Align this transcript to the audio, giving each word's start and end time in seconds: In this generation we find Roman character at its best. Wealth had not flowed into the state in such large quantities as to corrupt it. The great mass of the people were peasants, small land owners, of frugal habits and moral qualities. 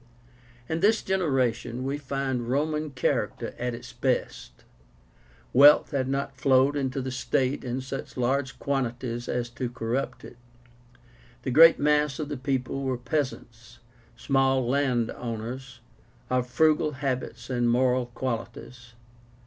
In 0.67 0.79
this 0.79 1.03
generation 1.03 1.83
we 1.83 1.99
find 1.99 2.49
Roman 2.49 2.89
character 2.89 3.53
at 3.59 3.75
its 3.75 3.93
best. 3.93 4.63
Wealth 5.53 5.91
had 5.91 6.07
not 6.07 6.35
flowed 6.35 6.75
into 6.75 7.01
the 7.03 7.11
state 7.11 7.63
in 7.63 7.81
such 7.81 8.17
large 8.17 8.57
quantities 8.57 9.29
as 9.29 9.47
to 9.51 9.69
corrupt 9.69 10.23
it. 10.25 10.37
The 11.43 11.51
great 11.51 11.77
mass 11.77 12.17
of 12.17 12.29
the 12.29 12.37
people 12.37 12.81
were 12.81 12.97
peasants, 12.97 13.77
small 14.15 14.67
land 14.67 15.11
owners, 15.11 15.81
of 16.31 16.47
frugal 16.49 16.93
habits 16.93 17.51
and 17.51 17.69
moral 17.69 18.07
qualities. 18.07 18.93